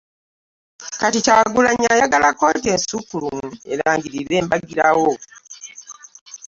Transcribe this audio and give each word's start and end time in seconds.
Kati 0.99 1.19
Kyagulanyi 1.25 1.85
ayagala 1.93 2.27
kkooti 2.31 2.67
ensukkulumu 2.75 3.47
erangirire 3.71 4.37
mbagirawo 4.45 5.11